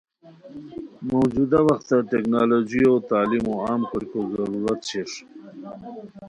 [1.11, 5.09] موجودہ وختہ ٹیکنالوجیو تعلیمو عام کوریکو ضرورت شیر